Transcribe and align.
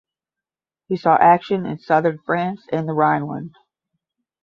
He 0.87 0.97
saw 0.97 1.15
action 1.17 1.67
in 1.67 1.77
southern 1.77 2.17
France 2.25 2.65
and 2.71 2.89
the 2.89 2.93
Rhineland. 2.93 3.53